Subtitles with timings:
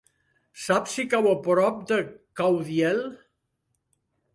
[0.61, 2.01] Saps si cau a prop de
[2.41, 3.07] Caudiel?